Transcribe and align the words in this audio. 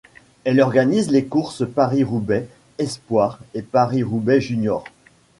Elle 0.45 0.61
organise 0.61 1.11
les 1.11 1.25
courses 1.25 1.63
Paris-Roubaix 1.63 2.47
espoirs 2.79 3.37
et 3.53 3.61
Paris-Roubaix 3.61 4.41
juniors. 4.41 4.83